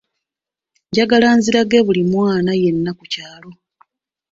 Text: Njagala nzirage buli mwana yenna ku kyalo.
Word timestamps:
Njagala 0.89 1.27
nzirage 1.37 1.77
buli 1.85 2.03
mwana 2.11 2.51
yenna 2.61 2.91
ku 2.97 3.03
kyalo. 3.13 3.51